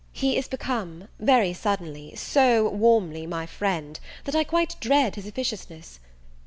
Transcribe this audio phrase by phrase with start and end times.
[0.13, 5.99] He is become, very suddenly, so warmly my friend, that I quite dread his officiousness.